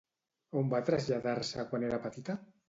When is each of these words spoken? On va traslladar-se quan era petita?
On 0.61 0.71
va 0.71 0.79
traslladar-se 0.87 1.67
quan 1.75 1.87
era 1.91 2.01
petita? 2.09 2.39